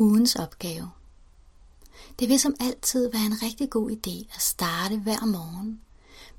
[0.00, 0.90] Ugens opgave.
[2.18, 5.80] Det vil som altid være en rigtig god idé at starte hver morgen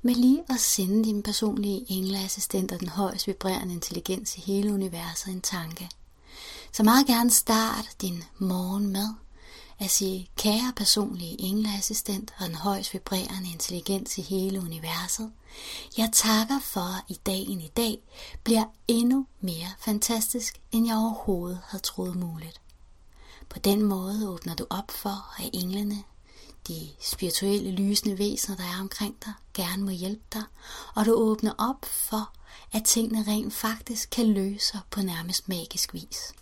[0.02, 5.32] med lige at sende din personlige engleassistent og den højst vibrerende intelligens i hele universet
[5.32, 5.88] en tanke.
[6.72, 9.08] Så meget gerne start din morgen med
[9.78, 15.32] at sige, kære personlige engleassistent og den højst vibrerende intelligens i hele universet,
[15.98, 17.98] jeg takker for, at i dagen i dag
[18.44, 22.60] bliver endnu mere fantastisk, end jeg overhovedet havde troet muligt.
[23.52, 26.02] På den måde åbner du op for, at englene,
[26.68, 30.42] de spirituelle lysende væsener, der er omkring dig, gerne må hjælpe dig,
[30.94, 32.32] og du åbner op for,
[32.72, 36.32] at tingene rent faktisk kan løse sig på nærmest magisk vis.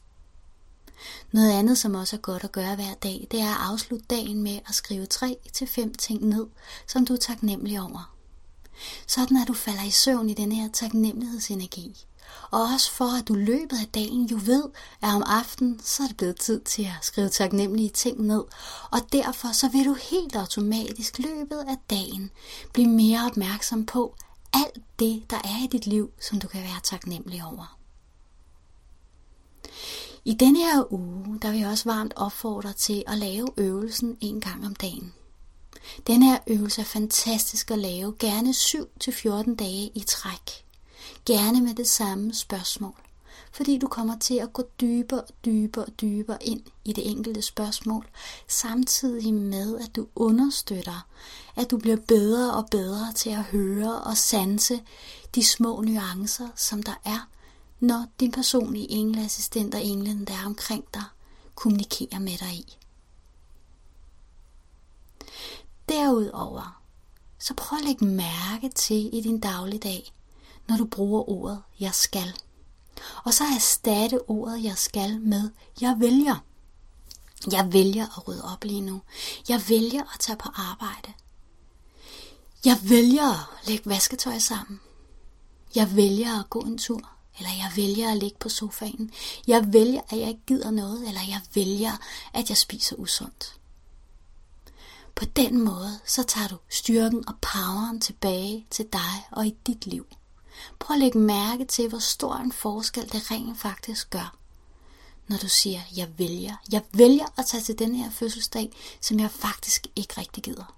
[1.32, 4.42] Noget andet, som også er godt at gøre hver dag, det er at afslutte dagen
[4.42, 6.46] med at skrive 3-5 ting ned,
[6.86, 8.14] som du er taknemmelig over.
[9.06, 12.06] Sådan at du falder i søvn i den her taknemmelighedsenergi.
[12.50, 14.64] Og også for, at du løbet af dagen jo ved,
[15.02, 18.44] at om aftenen, så er det blevet tid til at skrive taknemmelige ting ned.
[18.90, 22.30] Og derfor så vil du helt automatisk løbet af dagen
[22.72, 24.14] blive mere opmærksom på
[24.52, 27.76] alt det, der er i dit liv, som du kan være taknemmelig over.
[30.24, 34.40] I denne her uge, der vil jeg også varmt opfordre til at lave øvelsen en
[34.40, 35.14] gang om dagen.
[36.06, 40.64] Den her øvelse er fantastisk at lave, gerne 7-14 dage i træk.
[41.26, 42.94] Gerne med det samme spørgsmål,
[43.52, 47.42] fordi du kommer til at gå dybere og dybere og dybere ind i det enkelte
[47.42, 48.08] spørgsmål,
[48.48, 51.06] samtidig med at du understøtter,
[51.56, 54.82] at du bliver bedre og bedre til at høre og sanse
[55.34, 57.28] de små nuancer, som der er,
[57.80, 61.04] når din personlige engleassistent og englen, der er omkring dig,
[61.54, 62.76] kommunikerer med dig i.
[65.88, 66.82] Derudover,
[67.38, 70.12] så prøv at lægge mærke til i din dagligdag,
[70.68, 72.34] når du bruger ordet jeg skal.
[73.24, 75.50] Og så erstatte ordet jeg skal med
[75.80, 76.44] jeg vælger.
[77.52, 79.02] Jeg vælger at rydde op lige nu.
[79.48, 81.12] Jeg vælger at tage på arbejde.
[82.64, 84.80] Jeg vælger at lægge vasketøj sammen.
[85.74, 87.10] Jeg vælger at gå en tur.
[87.38, 89.10] Eller jeg vælger at ligge på sofaen.
[89.46, 91.08] Jeg vælger, at jeg ikke gider noget.
[91.08, 91.92] Eller jeg vælger,
[92.32, 93.56] at jeg spiser usundt.
[95.14, 99.86] På den måde, så tager du styrken og poweren tilbage til dig og i dit
[99.86, 100.06] liv.
[100.78, 104.36] Prøv at lægge mærke til, hvor stor en forskel det rent faktisk gør.
[105.28, 106.56] Når du siger, jeg vælger.
[106.72, 110.74] Jeg vælger at tage til den her fødselsdag, som jeg faktisk ikke rigtig gider.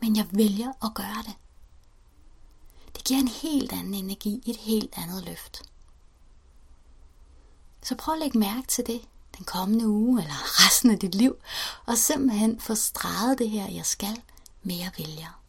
[0.00, 1.34] Men jeg vælger at gøre det.
[2.96, 5.62] Det giver en helt anden energi, et helt andet løft.
[7.82, 9.00] Så prøv at lægge mærke til det
[9.36, 11.36] den kommende uge eller resten af dit liv,
[11.86, 14.22] og simpelthen få streget det her, jeg skal,
[14.62, 15.40] mere vælger.